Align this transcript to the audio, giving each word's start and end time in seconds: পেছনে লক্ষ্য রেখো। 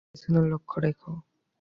পেছনে 0.05 0.39
লক্ষ্য 0.51 0.77
রেখো। 0.79 1.11